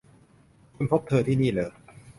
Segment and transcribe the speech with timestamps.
[0.75, 1.71] คุณพบเธอที่นี่หรือ